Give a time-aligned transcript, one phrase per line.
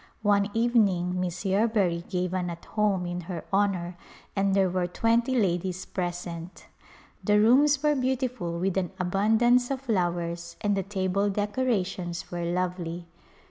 [0.23, 3.95] One evening Miss Yerbury gave an "At Home" in her honor
[4.35, 6.65] and there were twenty ladies present.
[7.23, 13.05] The rooms were beautiful with an abundance of flowers and the table decorations were lovely.